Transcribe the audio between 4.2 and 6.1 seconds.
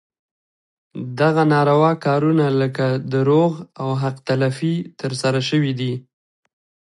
تلفي ترسره شوي دي.